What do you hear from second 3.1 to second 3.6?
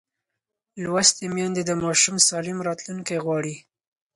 غواړي.